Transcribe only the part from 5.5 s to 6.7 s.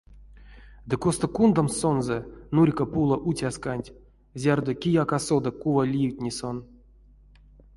кува ливтни сон?